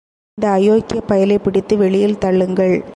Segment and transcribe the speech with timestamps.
[0.33, 2.83] இந்த அயோக்கியப் பயலைப் பிடித்து வெளியில் தள்ளுங்கள்.